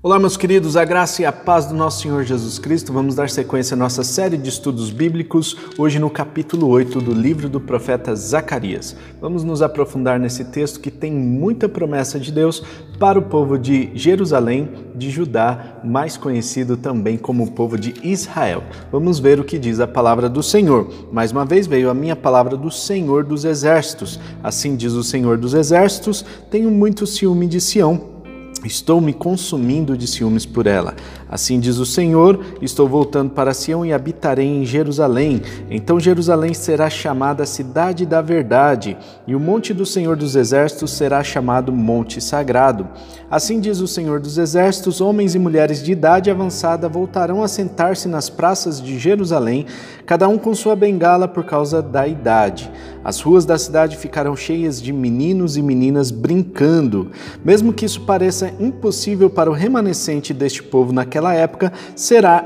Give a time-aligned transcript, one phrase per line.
[0.00, 2.92] Olá, meus queridos, a graça e a paz do nosso Senhor Jesus Cristo.
[2.92, 7.48] Vamos dar sequência à nossa série de estudos bíblicos, hoje no capítulo 8 do livro
[7.48, 8.94] do profeta Zacarias.
[9.20, 12.62] Vamos nos aprofundar nesse texto que tem muita promessa de Deus
[13.00, 18.62] para o povo de Jerusalém, de Judá, mais conhecido também como o povo de Israel.
[18.92, 21.08] Vamos ver o que diz a palavra do Senhor.
[21.10, 24.20] Mais uma vez veio a minha palavra do Senhor dos Exércitos.
[24.44, 28.16] Assim diz o Senhor dos Exércitos: Tenho muito ciúme de Sião
[28.64, 30.96] Estou me consumindo de ciúmes por ela.
[31.30, 35.42] Assim diz o Senhor: Estou voltando para Sião e habitarei em Jerusalém.
[35.70, 38.96] Então Jerusalém será chamada Cidade da Verdade,
[39.26, 42.88] e o monte do Senhor dos Exércitos será chamado Monte Sagrado.
[43.30, 48.08] Assim diz o Senhor dos Exércitos: Homens e mulheres de idade avançada voltarão a sentar-se
[48.08, 49.66] nas praças de Jerusalém,
[50.06, 52.70] cada um com sua bengala por causa da idade.
[53.04, 57.10] As ruas da cidade ficarão cheias de meninos e meninas brincando.
[57.44, 62.44] Mesmo que isso pareça impossível para o remanescente deste povo naquela época, será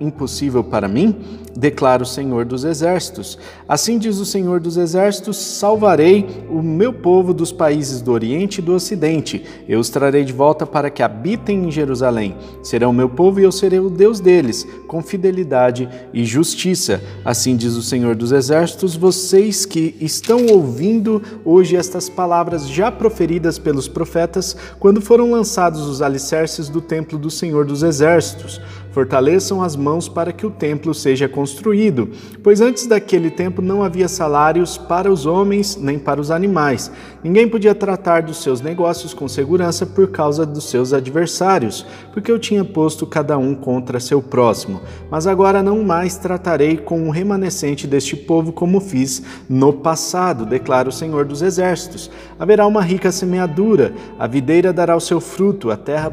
[0.00, 1.40] impossível para mim?
[1.56, 3.38] Declara o Senhor dos Exércitos.
[3.68, 8.62] Assim diz o Senhor dos Exércitos: salvarei o meu povo dos países do Oriente e
[8.62, 9.44] do Ocidente.
[9.68, 12.36] Eu os trarei de volta para que habitem em Jerusalém.
[12.62, 17.02] Serão meu povo e eu serei o Deus deles, com fidelidade e justiça.
[17.24, 23.58] Assim diz o Senhor dos Exércitos: vocês que estão ouvindo hoje estas palavras já proferidas
[23.58, 28.60] pelos profetas, quando foram lançados os alicerces do templo do Senhor dos Exércitos.
[28.92, 32.10] Fortaleçam as mãos para que o templo seja construído,
[32.42, 36.90] pois antes daquele tempo não havia salários para os homens nem para os animais.
[37.24, 42.38] Ninguém podia tratar dos seus negócios com segurança por causa dos seus adversários, porque eu
[42.38, 44.82] tinha posto cada um contra seu próximo.
[45.10, 50.88] Mas agora não mais tratarei com o remanescente deste povo como fiz no passado, declara
[50.88, 52.10] o Senhor dos Exércitos.
[52.38, 56.12] Haverá uma rica semeadura, a videira dará o seu fruto, a terra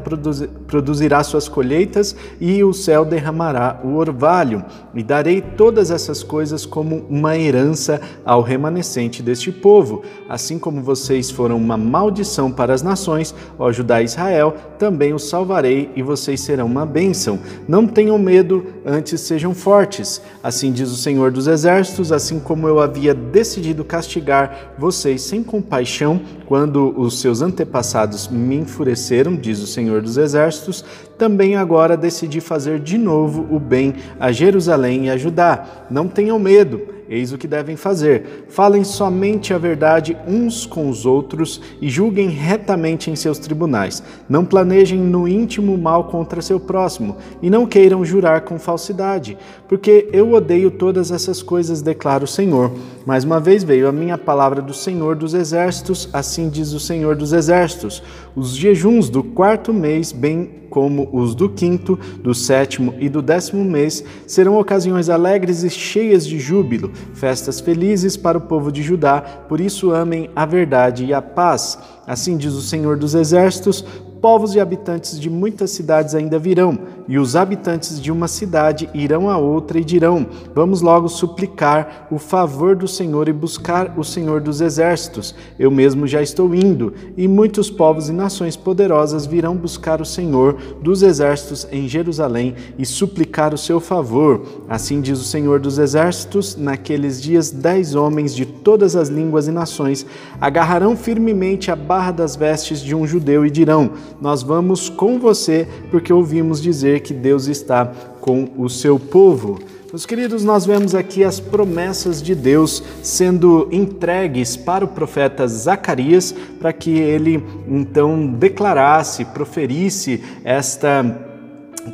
[0.66, 4.64] produzirá suas colheitas e o o céu derramará o orvalho,
[4.94, 10.02] e darei todas essas coisas como uma herança ao remanescente deste povo.
[10.28, 15.28] Assim como vocês foram uma maldição para as nações, ó Judá e Israel, também os
[15.28, 17.38] salvarei e vocês serão uma bênção.
[17.68, 20.22] Não tenham medo, antes sejam fortes.
[20.42, 26.20] Assim diz o Senhor dos Exércitos, assim como eu havia decidido castigar vocês sem compaixão
[26.46, 30.84] quando os seus antepassados me enfureceram, diz o Senhor dos Exércitos,
[31.20, 35.86] também agora decidi fazer de novo o bem a Jerusalém e a Judá.
[35.90, 41.04] Não tenham medo Eis o que devem fazer: falem somente a verdade uns com os
[41.04, 44.00] outros e julguem retamente em seus tribunais.
[44.28, 49.36] Não planejem no íntimo mal contra seu próximo e não queiram jurar com falsidade,
[49.68, 52.70] porque eu odeio todas essas coisas, declara o Senhor.
[53.04, 57.16] Mais uma vez veio a minha palavra do Senhor dos Exércitos, assim diz o Senhor
[57.16, 58.04] dos Exércitos:
[58.36, 63.64] os jejuns do quarto mês, bem como os do quinto, do sétimo e do décimo
[63.64, 69.20] mês, serão ocasiões alegres e cheias de júbilo, festas felizes para o povo de Judá,
[69.20, 71.78] por isso amem a verdade e a paz.
[72.06, 73.84] Assim diz o Senhor dos Exércitos:
[74.20, 79.28] povos e habitantes de muitas cidades ainda virão, e os habitantes de uma cidade irão
[79.28, 84.40] a outra e dirão: Vamos logo suplicar o favor do Senhor e buscar o Senhor
[84.40, 85.34] dos exércitos.
[85.58, 90.56] Eu mesmo já estou indo, e muitos povos e nações poderosas virão buscar o Senhor
[90.80, 94.42] dos exércitos em Jerusalém e suplicar o seu favor.
[94.68, 99.50] Assim diz o Senhor dos exércitos: naqueles dias, dez homens de todas as línguas e
[99.50, 100.06] nações
[100.40, 105.66] agarrarão firmemente a barra das vestes de um judeu e dirão: nós vamos com você,
[105.90, 107.86] porque ouvimos dizer que Deus está
[108.20, 109.58] com o seu povo.
[109.90, 116.32] Meus queridos, nós vemos aqui as promessas de Deus sendo entregues para o profeta Zacarias,
[116.60, 121.29] para que ele então declarasse, proferisse esta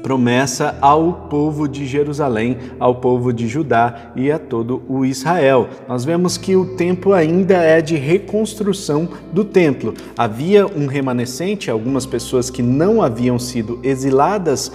[0.03, 5.69] promessa ao povo de Jerusalém, ao povo de Judá e a todo o Israel.
[5.88, 9.94] Nós vemos que o tempo ainda é de reconstrução do templo.
[10.17, 14.73] Havia um remanescente, algumas pessoas que não haviam sido exiladas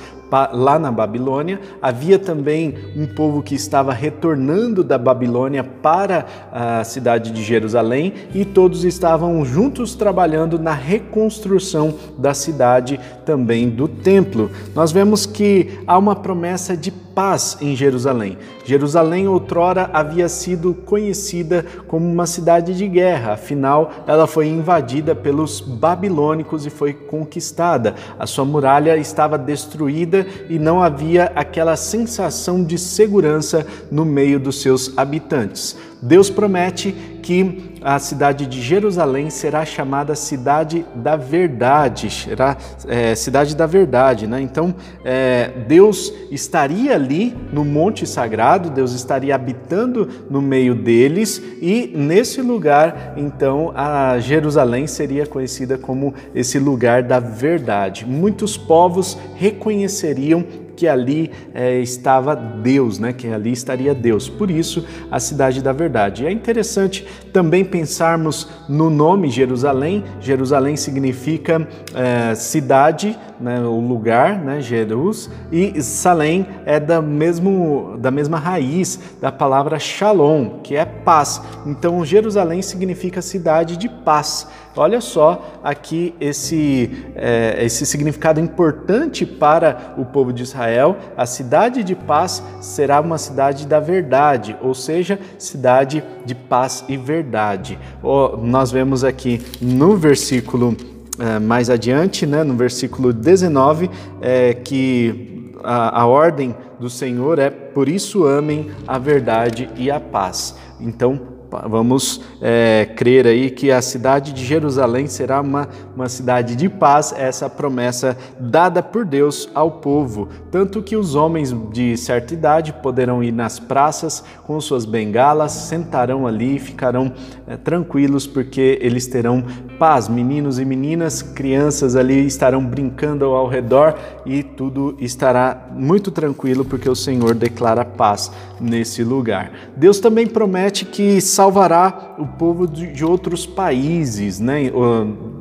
[0.53, 1.59] lá na Babilônia.
[1.81, 8.45] Havia também um povo que estava retornando da Babilônia para a cidade de Jerusalém e
[8.45, 14.49] todos estavam juntos trabalhando na reconstrução da cidade também do templo.
[14.73, 18.37] Nós vemos que há uma promessa de paz em Jerusalém.
[18.65, 25.59] Jerusalém outrora havia sido conhecida como uma cidade de guerra, afinal, ela foi invadida pelos
[25.59, 27.95] babilônicos e foi conquistada.
[28.17, 34.61] A sua muralha estava destruída e não havia aquela sensação de segurança no meio dos
[34.61, 35.77] seus habitantes.
[36.01, 42.57] Deus promete que a cidade de Jerusalém será chamada cidade da verdade, será
[42.87, 44.41] é, cidade da verdade, né?
[44.41, 51.91] Então é, Deus estaria ali no Monte Sagrado, Deus estaria habitando no meio deles e
[51.95, 58.05] nesse lugar, então, a Jerusalém seria conhecida como esse lugar da verdade.
[58.05, 60.45] Muitos povos reconheceriam
[60.81, 63.13] que ali é, estava Deus, né?
[63.13, 64.27] que ali estaria Deus.
[64.27, 66.25] Por isso, a cidade da verdade.
[66.25, 70.03] é interessante também pensarmos no nome Jerusalém.
[70.19, 73.59] Jerusalém significa é, cidade, né?
[73.59, 74.59] o lugar, né?
[74.59, 81.43] Jerus, e Salém é da, mesmo, da mesma raiz da palavra Shalom, que é paz.
[81.63, 84.47] Então, Jerusalém significa cidade de paz.
[84.75, 90.97] Olha só aqui esse, é, esse significado importante para o povo de Israel.
[91.17, 96.95] A cidade de paz será uma cidade da verdade, ou seja, cidade de paz e
[96.95, 97.77] verdade.
[98.01, 100.75] Oh, nós vemos aqui no versículo
[101.19, 103.89] é, mais adiante, né, no versículo 19,
[104.21, 109.99] é, que a, a ordem do Senhor é: por isso amem a verdade e a
[109.99, 110.55] paz.
[110.79, 111.30] Então,
[111.69, 117.13] Vamos é, crer aí que a cidade de Jerusalém será uma, uma cidade de paz,
[117.17, 120.29] essa promessa dada por Deus ao povo.
[120.49, 126.25] Tanto que os homens de certa idade poderão ir nas praças com suas bengalas, sentarão
[126.25, 127.11] ali e ficarão
[127.45, 129.43] é, tranquilos, porque eles terão
[129.77, 130.07] paz.
[130.07, 136.89] Meninos e meninas, crianças ali estarão brincando ao redor e tudo estará muito tranquilo, porque
[136.89, 139.51] o Senhor declara paz nesse lugar.
[139.75, 144.71] Deus também promete que salvará o povo de outros países, né?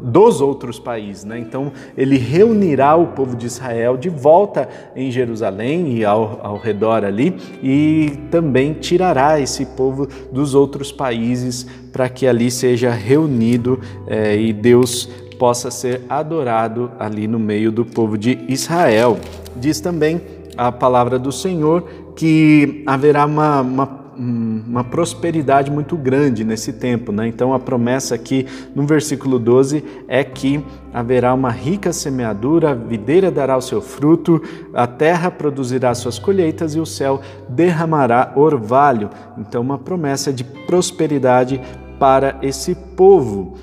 [0.02, 1.24] dos outros países.
[1.24, 1.38] Né?
[1.38, 4.66] Então, ele reunirá o povo de Israel de volta
[4.96, 11.66] em Jerusalém e ao, ao redor ali, e também tirará esse povo dos outros países
[11.92, 15.04] para que ali seja reunido é, e Deus
[15.38, 19.18] possa ser adorado ali no meio do povo de Israel.
[19.54, 20.22] Diz também
[20.56, 21.84] a palavra do Senhor
[22.16, 27.10] que haverá uma, uma uma prosperidade muito grande nesse tempo.
[27.10, 27.26] Né?
[27.26, 30.62] Então, a promessa aqui no versículo 12 é que
[30.92, 34.42] haverá uma rica semeadura, a videira dará o seu fruto,
[34.74, 39.08] a terra produzirá suas colheitas e o céu derramará orvalho.
[39.38, 41.58] Então, uma promessa de prosperidade
[41.98, 43.56] para esse povo.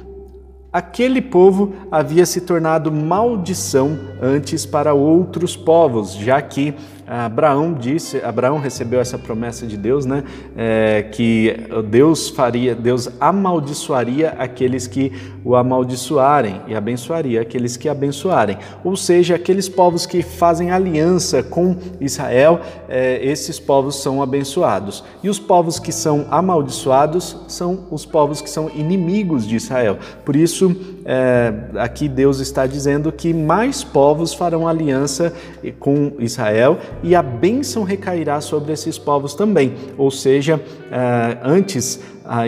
[0.73, 6.73] Aquele povo havia se tornado maldição antes para outros povos, já que
[7.07, 10.25] Abraão disse, Abraão recebeu essa promessa de Deus, né?
[10.57, 11.55] É, que
[11.89, 15.13] Deus faria, Deus amaldiçoaria aqueles que
[15.43, 18.57] o amaldiçoarem e abençoaria aqueles que abençoarem.
[18.83, 22.59] Ou seja, aqueles povos que fazem aliança com Israel,
[22.89, 25.01] é, esses povos são abençoados.
[25.23, 29.97] E os povos que são amaldiçoados são os povos que são inimigos de Israel.
[30.25, 30.75] Por isso,
[31.05, 35.33] é, aqui Deus está dizendo que mais povos farão aliança
[35.79, 39.73] com Israel e a bênção recairá sobre esses povos também.
[39.97, 40.61] Ou seja,
[40.91, 41.99] é, antes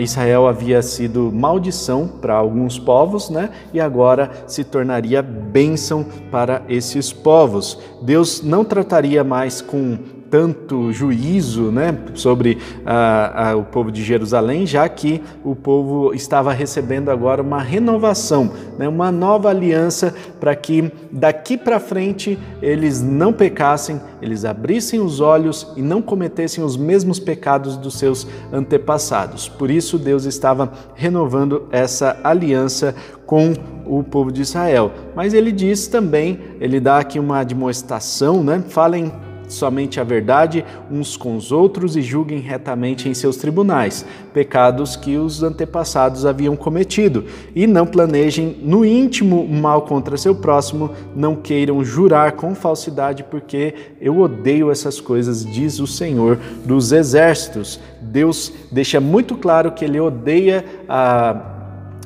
[0.02, 3.50] Israel havia sido maldição para alguns povos, né?
[3.72, 7.78] E agora se tornaria bênção para esses povos.
[8.02, 9.98] Deus não trataria mais com
[10.30, 16.52] tanto juízo né, sobre ah, ah, o povo de Jerusalém, já que o povo estava
[16.52, 23.32] recebendo agora uma renovação, né, uma nova aliança para que daqui para frente eles não
[23.32, 29.48] pecassem, eles abrissem os olhos e não cometessem os mesmos pecados dos seus antepassados.
[29.48, 32.94] Por isso, Deus estava renovando essa aliança
[33.26, 33.52] com
[33.86, 34.92] o povo de Israel.
[35.14, 38.62] Mas ele diz também, ele dá aqui uma demonstração, né?
[38.68, 39.12] Falem
[39.50, 45.16] somente a verdade uns com os outros e julguem retamente em seus tribunais, pecados que
[45.16, 51.84] os antepassados haviam cometido, e não planejem no íntimo mal contra seu próximo, não queiram
[51.84, 57.80] jurar com falsidade, porque eu odeio essas coisas, diz o Senhor dos exércitos.
[58.00, 61.59] Deus deixa muito claro que ele odeia a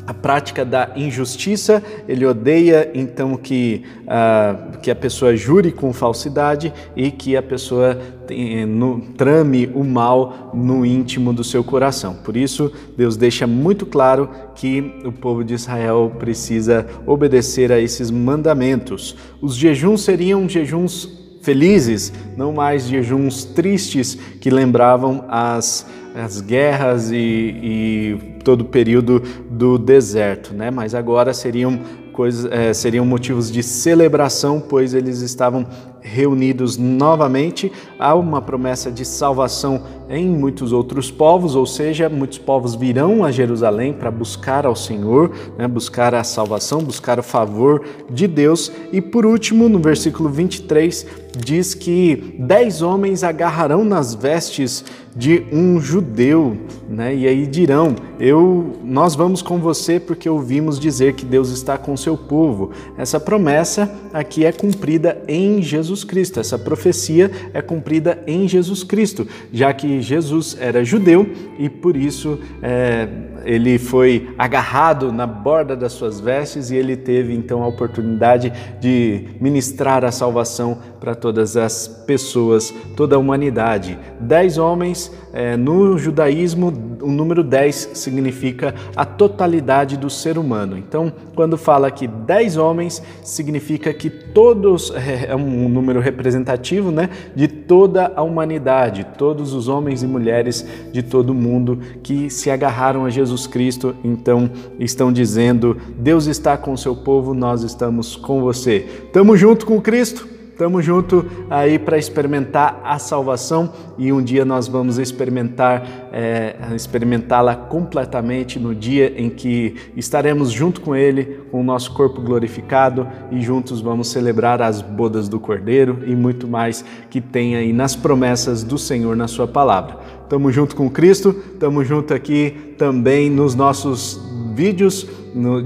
[0.07, 6.73] a prática da injustiça, ele odeia então que, uh, que a pessoa jure com falsidade
[6.95, 12.15] e que a pessoa tem, no, trame o mal no íntimo do seu coração.
[12.15, 18.11] Por isso, Deus deixa muito claro que o povo de Israel precisa obedecer a esses
[18.11, 19.17] mandamentos.
[19.41, 27.17] Os jejuns seriam jejuns felizes, não mais jejuns tristes que lembravam as as guerras e,
[27.17, 29.21] e, todo o período
[29.51, 30.71] do deserto, né?
[30.71, 31.81] Mas agora seriam
[32.13, 35.67] coisas, é, seriam motivos de celebração, pois eles estavam
[36.15, 37.71] reunidos novamente.
[37.99, 43.33] Há uma promessa de salvação em muitos outros povos, ou seja, muitos povos virão a
[43.33, 48.71] Jerusalém para buscar ao Senhor, né, buscar a salvação, buscar o favor de Deus.
[48.93, 51.07] E por último, no versículo 23,
[51.37, 54.85] diz que dez homens agarrarão nas vestes
[55.17, 56.57] de um judeu,
[56.89, 57.15] né?
[57.15, 61.97] E aí dirão: "Eu, nós vamos com você porque ouvimos dizer que Deus está com
[61.97, 62.71] seu povo".
[62.97, 66.39] Essa promessa aqui é cumprida em Jesus Cristo.
[66.39, 72.39] Essa profecia é cumprida em Jesus Cristo, já que Jesus era judeu e por isso
[72.63, 73.09] é,
[73.45, 79.29] ele foi agarrado na borda das suas vestes e ele teve então a oportunidade de
[79.41, 83.99] ministrar a salvação para todas as pessoas, toda a humanidade.
[84.19, 86.73] Dez homens, é, no judaísmo,
[87.03, 90.79] o número 10 significa a totalidade do ser humano.
[90.79, 97.11] Então, quando fala que 10 homens, significa que todos, é, é um número representativo né,
[97.35, 102.51] de toda a humanidade, todos os homens e mulheres de todo o mundo que se
[102.51, 108.17] agarraram a Jesus Cristo, então estão dizendo: Deus está com o seu povo, nós estamos
[108.17, 108.81] com você.
[109.13, 110.34] Tamo junto com Cristo?
[110.57, 117.57] Tamo junto aí para experimentar a salvação e um dia nós vamos experimentar é, experimentá-la
[117.57, 123.41] completamente no dia em que estaremos junto com Ele, com o nosso corpo glorificado e
[123.41, 128.63] juntos vamos celebrar as bodas do Cordeiro e muito mais que tem aí nas promessas
[128.63, 129.99] do Senhor na Sua palavra.
[130.29, 135.07] Tamo junto com Cristo, tamo junto aqui também nos nossos vídeos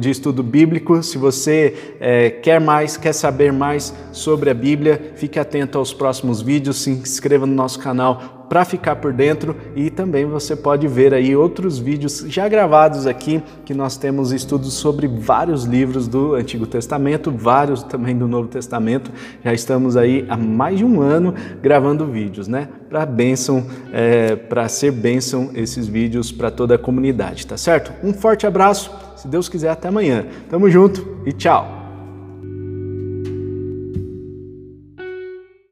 [0.00, 1.02] de estudo bíblico.
[1.02, 6.40] Se você é, quer mais, quer saber mais sobre a Bíblia, fique atento aos próximos
[6.40, 11.12] vídeos, se inscreva no nosso canal para ficar por dentro e também você pode ver
[11.12, 16.66] aí outros vídeos já gravados aqui que nós temos estudos sobre vários livros do Antigo
[16.66, 19.10] Testamento, vários também do Novo Testamento.
[19.44, 22.68] Já estamos aí há mais de um ano gravando vídeos, né?
[22.88, 27.92] Para bênção, é, para ser bênção esses vídeos para toda a comunidade, tá certo?
[28.02, 28.90] Um forte abraço.
[29.16, 30.26] Se Deus quiser, até amanhã.
[30.48, 31.77] Tamo junto e tchau!